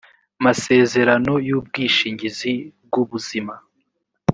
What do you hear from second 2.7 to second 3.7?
bw ubuzima